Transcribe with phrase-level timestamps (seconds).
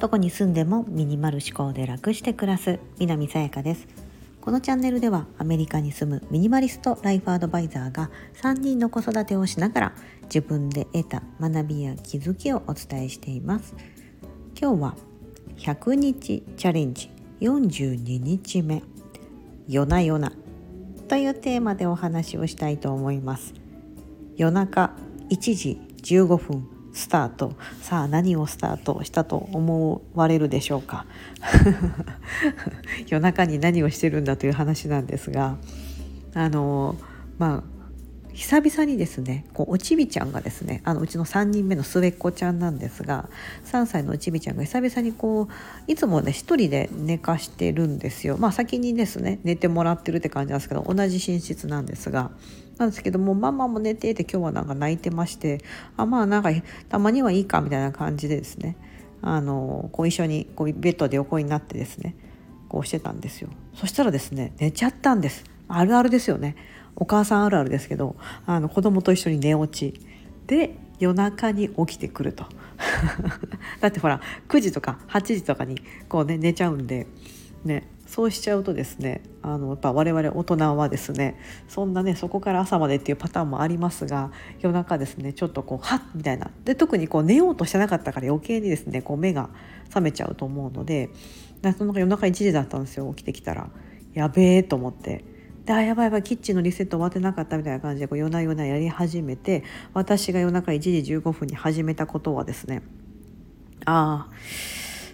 [0.00, 3.86] どこに住んでもミニマル思考で楽して暮らす南さやかです。
[4.40, 8.10] このチャンネルではアメリカに住むミニマリストライフアドバイザーが
[8.40, 13.74] 3人の子育てをしながら自分で得た学びや気づきをお伝えしています。
[14.58, 14.96] 今日は
[15.58, 17.10] 100日チャレンジ
[17.40, 18.82] 42日目
[19.68, 20.32] 夜な夜な
[21.08, 23.52] というテーマでお話をしたいと思います。
[24.36, 24.92] 夜中
[25.30, 27.54] 1時15分スタート。
[27.82, 31.06] さあ何をスタートしたと思われるでしょうか？
[33.08, 35.56] 夜中に何をしてるんだという話なんですが
[36.34, 36.96] あの
[37.38, 37.77] まあ
[38.38, 43.28] 久々にですねこうおちびちゃんがですねあのうちの3人目の末っ子ちゃんなんですが
[43.64, 48.36] 3歳のおちびちゃんが久々にこういつもね1人で寝かしてるんですよ。
[48.38, 52.30] まあ先にですね寝てもらってるって感じなんですけど同じ寝室なんですが
[52.78, 55.60] なんですけどもママも寝てて今日はなんか泣いてまして
[55.96, 56.50] あまあなんか
[56.88, 58.76] たまにはいいかみたいな感じでですね
[59.20, 62.14] あのこう一緒にこうベッドで横になってですね
[62.68, 63.48] こうしてたんですよ。
[63.74, 65.42] そしたらですね寝ちゃったんです。
[65.66, 66.54] あるあるですよね。
[67.00, 70.00] お母さんあるあるですけどあの子供と一緒に寝落ち。
[70.46, 72.44] で夜中に起きてくると。
[73.80, 77.06] だってほら9時とか8時とかにこうね寝ちゃうんで
[77.64, 81.38] ねそうしちゃうとですねあのやっぱ我々大人はですね
[81.68, 86.50] そんなねそこから朝までっていうパターンもありますが夜中ですねちょっとこうはっみたいな。
[86.64, 89.50] で特にこう寝ようとしてなかったから余計にですねこう目が
[89.88, 91.10] 覚めちゃうと思うので
[91.76, 93.68] その夜中1時だったんですよ起きてきたら。
[94.14, 95.37] やべえと思って。
[95.68, 102.80] であやばいやばいキッチンのリセット終わってなかったみたいな感じでこう夜な夜なやり始めて私が夜中1時15分に始めたことはですね
[103.84, 104.32] ああ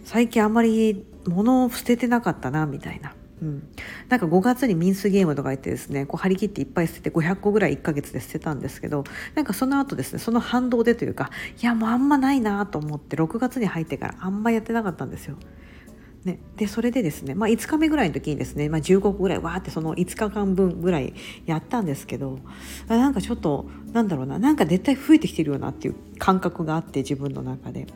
[0.04, 3.14] 最近あんまり物を捨ててなかったなみたいな。
[3.42, 3.68] うん、
[4.08, 9.02] なんか5月にミンスゲームとか言ってですねこう張り切っていっぱい捨てて500個ぐらい1ヶ月で捨てたんですけど
[9.34, 11.30] なんかその後ですねその反動でというか
[11.60, 15.36] いやもうあんまないなと思って6月に入ってからあんまやってなかったんですよ。
[16.24, 21.12] ね、でそれでですね、まあ、5日目ぐらいの時にですね、まあ、15個ぐらいわーってその5日間分ぐらい
[21.44, 22.38] やったんですけど
[22.88, 27.86] なんかちょっとなんだろうななんか絶対増えてきてるよなっていう感覚があって自分の中で。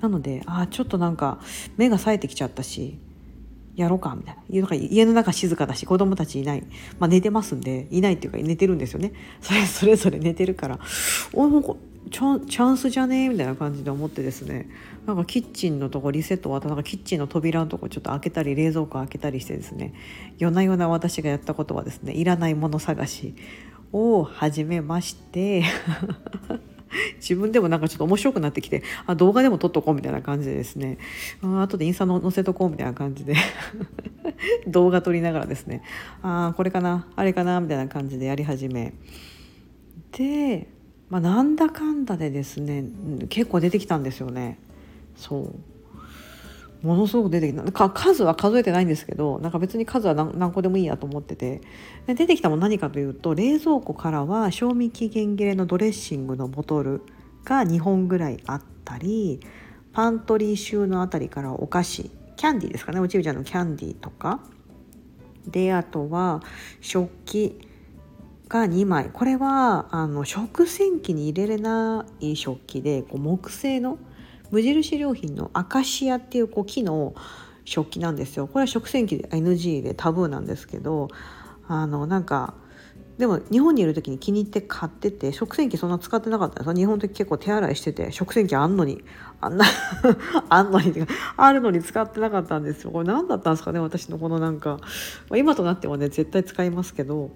[0.00, 1.40] なのでああちょっとなんか
[1.76, 2.98] 目が冴えてきちゃったし
[3.74, 4.74] やろうかみたいな。
[4.74, 6.64] 家の中静かだし子供たちいない、
[6.98, 9.12] まあ、寝てますんでいないっていうか寝てるんですよね。
[9.40, 10.78] それそれぞれ寝てるから。
[11.32, 11.48] お
[12.08, 13.24] チャンスじゃね？
[13.24, 14.68] えみたいな感じで思ってですね。
[15.06, 19.94] なんかキッチンのとこリセット終わったなんかキッチンの扉のとこちょっと開けたり冷蔵庫開けたりしてですね。
[20.38, 23.34] 夜な夜な私がやったことはですねいらないもの探し
[23.92, 25.64] を始めまして。
[27.20, 30.96] 自分でもなんかちょっと面白くなってきてあ動画でも撮っとこうみたいな感じでですね。
[31.42, 33.34] あ後でインスタの載せとこうみたいな感じで。
[34.66, 35.82] 動画撮りながらですね。
[36.22, 38.94] ああこれかなあれかなみたいな感じでやり始め。
[40.12, 40.68] で
[41.10, 42.84] まあ、なんだかんだでですね
[43.28, 44.58] 結構出てきたんですよね。
[45.16, 45.54] そう。
[46.86, 47.72] ものすごく出てきた。
[47.72, 51.60] か数は数えてないんですけどなんか別に数は何個でもいいやと思ってて。
[52.06, 57.02] で出てきたも何かというと冷蔵庫からは賞味期限切れのドレッシングのボトル
[57.44, 59.40] が2本ぐらいあったり
[59.92, 63.00] パントリー収納あたりからお菓子キャンディーですかね。
[63.00, 64.40] おちびちゃんのキャンディーとか。
[65.46, 66.42] であとは
[66.80, 67.67] 食器。
[68.48, 69.10] が2枚。
[69.12, 73.98] これはあの食洗機に入れれない食器でこう木製の
[74.50, 77.14] 無印良品のアカシアっていうこう木の
[77.64, 78.46] 食器なんですよ。
[78.46, 81.08] これは食洗機で NG でタブーなんですけど
[81.66, 82.54] あのなんか
[83.18, 89.02] でも日本にいる時に気に入って買ってて食洗機そんな使ってなかったんです日本の時結構手洗いしてて食洗機あんのに
[89.40, 89.66] あんな
[90.48, 90.94] あんのに
[91.36, 92.92] あるのに使ってなかったんですよ。
[92.92, 94.78] これ何だったんですかね私のこのなんか、
[95.36, 97.30] 今となってはね絶対使いますけど。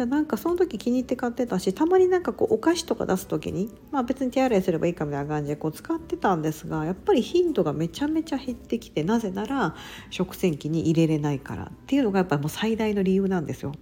[0.00, 9.74] じゃあなんかその時気に入って買ってたしたまになんかこうお菓子とか出す時にまあ別に手洗いすればいいかみたいな感じでこう使ってたんですがやっぱり頻度がめちゃめちゃ減ってきてなぜなら
[10.08, 13.74] 食洗機に入れれないからっていうのがやっぱりもう最大の理由なんですよ。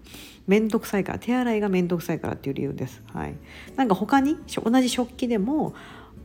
[0.49, 3.01] めんどくさいから手洗いがめんどくさいからっていう理由です。
[3.15, 3.37] はい、
[3.77, 5.73] なんか他に同じ食器でも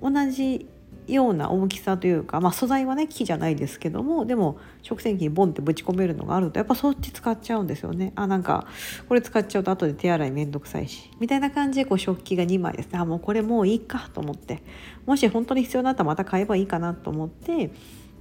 [0.02, 0.68] 同じ
[1.08, 8.14] ような大きさというか、まあ、素材はね木じゃないですけどもでも食洗機にボンってぶち込めるのがあるとやっぱそっち使っちゃうんですよね。
[8.16, 8.68] あなんか
[9.08, 13.00] これ使っちゃうと後で手洗いめんどくさいしみたいな感じでこう食器が2枚ですね。
[13.00, 14.62] あもうこれもういいかと思って。
[15.06, 17.72] もし本当に必要になったらまた買えばいいかなと思って、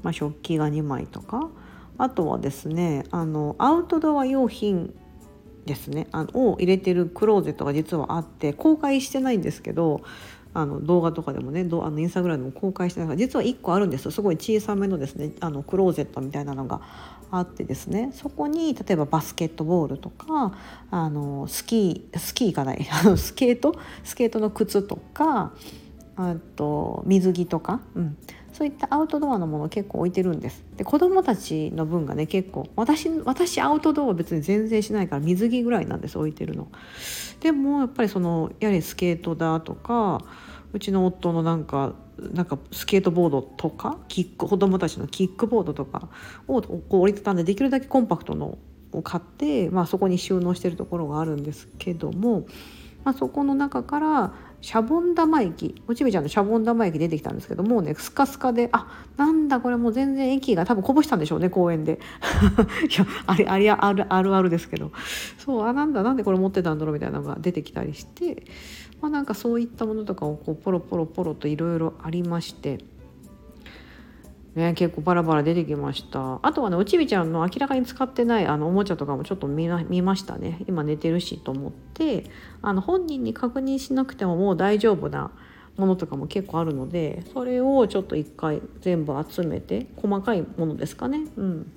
[0.03, 1.51] まあ、食器が2枚とか。
[1.99, 4.95] あとはですねあのアウトドア用品
[5.67, 6.09] ですね。
[6.13, 10.03] あのを入れてるクローゼットが実はあって公開してないんですけど
[10.55, 16.81] あの動画とかでもねあのインスタグラムでも公開してないから実は1個あるんですすごい小さめのですねあのクローゼットみたいなのが
[17.31, 18.11] あってですね。
[18.13, 20.53] そこに例えばバスケットボールとか
[20.91, 22.85] あのスキースキーがない
[23.17, 23.75] スケート？
[24.05, 25.53] スケートの靴とか
[26.17, 28.19] あと水着とか、うん、
[28.53, 30.65] そういったアウトドアのものを結構置いてるんです。
[30.77, 36.69] で子供たちの分がね結構私私アウトドアは別に全然しないから水着ぐらいなんです置いてるの。
[37.41, 40.23] でもやっぱりそのやれスケートだとか
[40.73, 46.09] うちの夫のなんかなんかスケートボードとかキック子供たちのキックボードとか
[46.47, 48.59] をこう折りたたんでできるだけコンパクトの
[48.93, 52.47] を買って、まあ、そこに収納してるところがあるんですけども、
[53.05, 61.99] まあ、そこの中からシャボン玉液おちびちゃんのシャボン玉液出てきたんですけどもうねスカスカであなんだこれもう全然液が多分こぼしたんでしょうね公園で。
[62.89, 64.93] いやあれあれあるあるあるですけど。
[65.39, 68.45] そうあなんだなんでこれ持ってたんだろうみたいなのが出てきたりして、
[69.01, 72.79] まあ、なんかそういったものとかをこうポロポロポロといろいろありまして。
[74.55, 76.39] ね、結構バラバラ出てきました。
[76.43, 79.67] あとはねおちびちゃんの明らかに使ってないあのおもちゃとかもちょっと見
[80.03, 80.59] ましたね。
[80.69, 82.27] 今寝てるしと思って。
[82.61, 85.31] あの本人に確認しなくてももう大丈夫な
[85.77, 91.27] ものとかも結構あるのでそれをちょっと一回全部集めて細かいものですかね。
[91.37, 91.73] うん。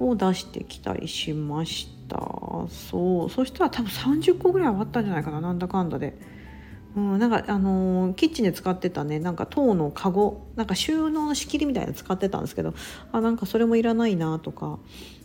[0.00, 2.18] を出してきたりしました。
[2.68, 3.30] そう。
[3.30, 5.40] そしたら多分30個ぐらい終わったんじゃないかな。
[5.40, 6.37] なんだかんだで。
[6.98, 12.74] うん、なんかあのー、キッチンで使ってたねなんか塔のカゴなんか収納の仕切りみたいなの使ってたんですけど
[13.12, 14.78] あなんかそれもいらないなとか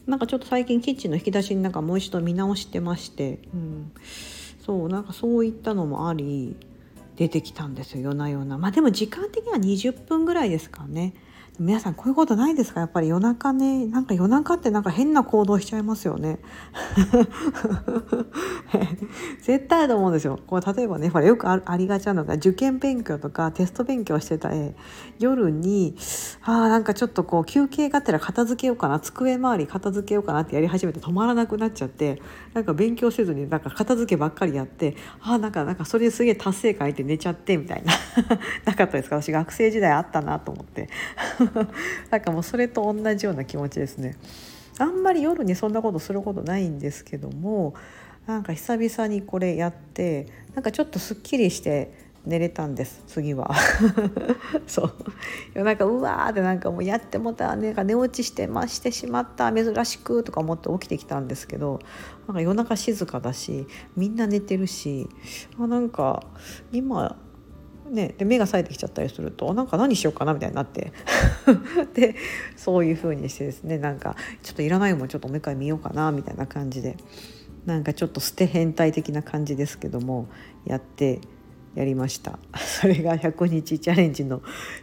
[0.05, 3.91] なんかちょっと最近キッチンの引き出しになんかもう一度見直してまして、うん、
[4.65, 6.55] そうなんかそういったのもあり
[7.15, 8.57] 出てきたんですよ夜な夜な。
[8.57, 11.13] まあでも時間的には20分ぐらいですかね。
[11.59, 12.79] 皆さんこういうことないですか？
[12.79, 13.85] やっぱり夜中ね。
[13.85, 16.39] なんか夜中ってなんか変な行動しちゃいますよね。
[19.39, 20.39] 絶対だと思うんですよ。
[20.47, 24.73] これ例えばねほらよくありがちなのが受験勉強とかテスト勉強してた絵。
[25.19, 25.95] 夜に
[26.41, 28.99] あなんかちょっとこう休憩がてら片付けようかな。
[28.99, 32.19] 机周り片付けようかなってやり始めて止まらなくなっちゃって
[32.55, 37.93] なんか勉強せずになんか片付けばっかりやってあなんかなんかそれすげえ達成感って寝ちゃってみたいな。
[38.65, 39.21] なかったですか？
[39.21, 40.89] 私学生時代あったなと思って。
[42.11, 44.15] なんかもうそれと同じような気持ちですね。
[44.79, 47.75] あんまり夜にそんなことすることないんですけども
[48.25, 51.93] なんか久々にこれやってなんかちょっとすっきりして
[52.25, 53.53] 寝れたんです次は
[54.65, 54.93] そ
[55.55, 61.79] うなんかうわーってなんかもうやってもたなんか寝落ちしてましてしまった珍しくとか思って起きてきたんですけど
[62.27, 63.67] なんか夜中静かだし
[63.97, 65.09] みんな寝てるし
[65.59, 66.23] あなんか
[66.71, 67.17] 今
[67.93, 70.91] ね、で目が冴えてきちゃったりするとなんか何しようかなみたいになって。
[71.93, 72.15] で
[72.55, 76.97] そういう風にしてですねなんかちょっといらないもんちょっともう一回見ようかなみたいな感じで。
[77.65, 80.27] なんかちょっと捨て変態的な感じですけども
[80.65, 81.21] やって
[81.75, 82.37] やりました。
[82.57, 84.41] それが100日チャレンジの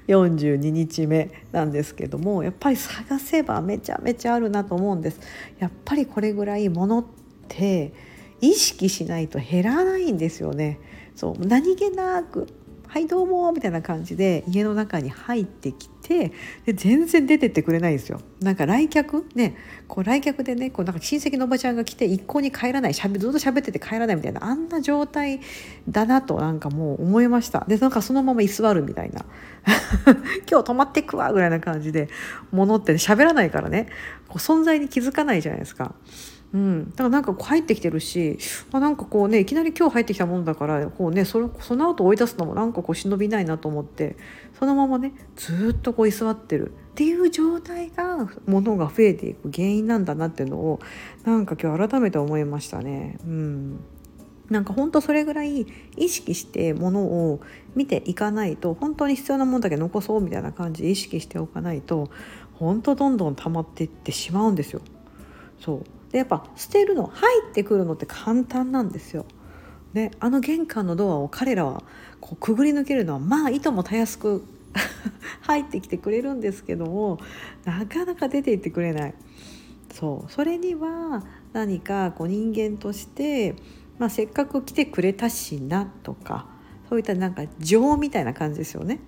[0.08, 5.20] 42日目なんですけどもやっぱり探せばめちゃめちゃあるなと思うんです。
[5.58, 7.04] やっぱりこれぐらいものっ
[7.48, 7.92] て
[8.40, 10.80] 意識しないと減らないんですよね。
[11.14, 12.46] そう何気なく
[12.92, 16.32] はいどうも」みたいな感じで家の中に入ってきて
[16.66, 18.20] で全然出てってくれないんですよ。
[18.40, 19.54] なんか来客ね
[19.86, 25.38] こう来客でねこうなんか親戚のおばちゃんが来て一向に帰らないしゃべずっと喋ってて帰らないみたいなあんな状態
[25.88, 29.24] だなとなんかもう思いましたでなんかそのまま居座るみたいな
[30.50, 32.08] 今日泊まっていくわぐらいな感じで
[32.50, 33.86] 物って喋らないからね
[34.26, 35.94] こう存在に気づかないじゃないですか。
[36.52, 38.38] うん、だからなんかこう入ってきてるし、
[38.72, 44.16] まあ、なんかこうねいきなり今日入ってきたもんだからこうねそれその後追い出すのもなんかこう忍びないなと思って
[44.58, 50.80] そのままねずっとこう居座ってるっていう状態が物が増えていく原因なんだなっていうのを
[51.24, 53.18] なんか今日改めて思いましたね。
[53.24, 53.80] うん
[54.50, 55.64] なんか本当それぐらい
[55.96, 57.40] 意識してものを
[57.76, 62.10] 見ていかないと本当に必要なものだけ残そうみたいな感じで意識しておかないと
[62.54, 64.82] 本当どんどん溜まっていってしまうんですよ。
[65.60, 69.26] そうでやっぱ捨てるの入ってくるのって簡単なんですよ。
[69.92, 71.82] ね、あの玄関のドアを彼らは
[72.20, 74.44] こうくぐり抜けるのはまあいともたやすく
[75.42, 77.18] 入ってきてくれるんですけども
[77.64, 79.14] なかなか出ていってくれない
[79.92, 83.56] そうそれには何かこう人間として、
[83.98, 86.46] まあ、せっかく来てくれたしなとか
[86.88, 89.00] そういったなんか情みたいな感じですよね。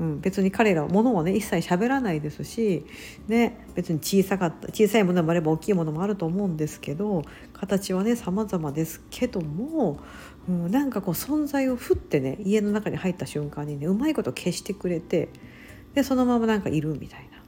[0.00, 2.84] うん、別に彼らは物をね一切喋らないですし、
[3.26, 9.98] ね、別に小さかった小さいものもあれば大きいものもあると思うんですけど形はね様々ですけども、
[10.48, 15.28] うん、なんかこう存在をふってね家の中に入った瞬間にねうまいこと消してくれて
[15.94, 17.38] でそのままなんかいるみたいな。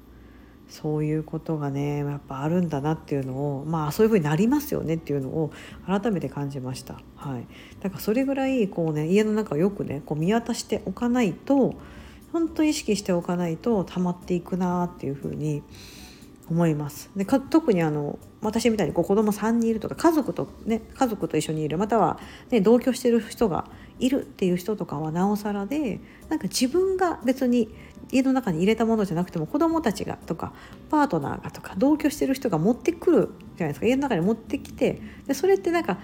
[0.70, 5.50] そういうことがねやっぱあるんだなっていうのをまあそういうふうになりますよねっていうのを
[5.84, 7.00] 改めて感じました。
[7.16, 7.46] はい、
[7.80, 11.74] だからそれぐらいこうね家の中をよくねこう見渡しておかないと
[12.32, 15.62] ほんと意識しておかないと溜まっていくなっていうふうに
[16.50, 17.10] 思います。
[17.16, 22.18] で特にあの私みたいにこう子供3人いるとか家族とね家族と一緒にいるまたは、
[22.50, 23.66] ね、同居してる人が
[23.98, 27.68] いるっていう人とかはなおさらでなんか自分が別に
[28.12, 30.52] 家の中に入れたものじゃなくても子どもたちがとか
[30.90, 35.98] パートナーがとか同居してる人が持ってくるじゃないですか家の中に持ってきてでそれってなんか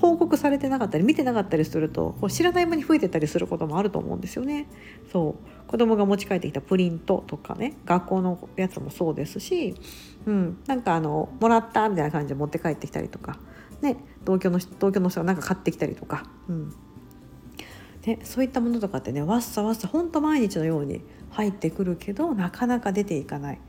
[0.00, 4.66] 報告されてなかったり見てなかったりするとこう知らない間に増えてたりすることもあると思うんですよね。
[5.12, 9.74] そう子供が持ち帰ってきたプリントとかね学校のやつもそうですし、
[10.26, 13.38] うん、なんかあのもらったみたいな感じで持って帰ってきたりとか、
[13.82, 16.24] ね、同居の同居の人が何か買ってきたりとか。
[16.48, 16.74] うん
[18.06, 23.60] ね、そういったものとかってねわっさわっさほんと毎日のように入ってくるけどなかなか出ていかない。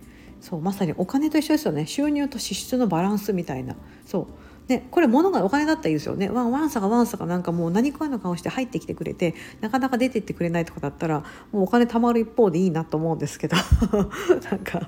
[0.42, 1.86] そうまさにお金と一緒ですよね。
[1.86, 3.76] 収入と支出のバランスみたいな。
[4.06, 4.28] そう。
[4.70, 6.30] ね、これ物がお金だったらいいですよね。
[6.30, 13.58] ワンワンサがワンサがなんかもう何食わぬ顔して入ってきてくれてなかなか出てってくれないとかだったらもうお金貯まる一方でいいなと思うんですけど。
[14.52, 14.88] なんか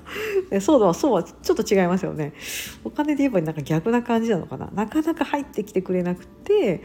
[0.60, 2.32] そうだそうはちょっと違いますよね。
[2.84, 4.70] お金で言えばなんか逆な感じなのかな。
[4.72, 6.84] なかなか入ってきてくれなくて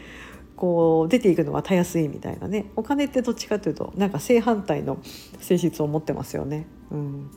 [0.58, 2.66] こう出ていくのはたやすいみたいなね。
[2.74, 4.98] お金ってどっちかというとなんか正反対の
[5.38, 6.66] 性質を持ってますよね。
[6.90, 7.30] うん。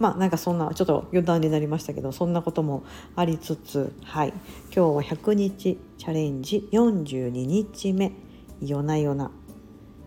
[0.00, 2.82] まあなんかそんなちょっと余談になりましたけどそんなことも
[3.14, 4.30] ありつつはい。
[4.74, 8.12] 今日は100日チャレンジ42日目
[8.60, 9.30] 夜な夜な。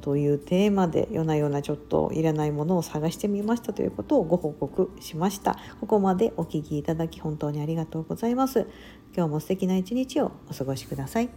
[0.01, 3.71] というテーマで夜な夜なちょっといらないものを探してみました。
[3.71, 5.57] ということをご報告しました。
[5.79, 8.67] ここまでお聴きいただき本当にありがとうございます。
[9.15, 11.29] 今日も素敵な一日をお過ごしください。